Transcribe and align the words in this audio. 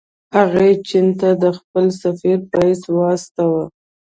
هغه 0.35 0.61
یې 0.67 0.75
چین 0.87 1.07
ته 1.19 1.29
د 1.43 1.45
خپل 1.57 1.85
سفیر 2.01 2.37
په 2.49 2.57
حیث 2.65 2.81
واستاوه. 2.95 3.63